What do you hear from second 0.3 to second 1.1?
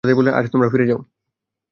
আজ তোমরা ফিরে যাও।